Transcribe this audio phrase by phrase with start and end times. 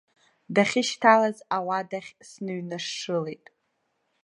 [0.53, 3.45] Дахьышьҭалаз ауадахь сныҩнашылеит.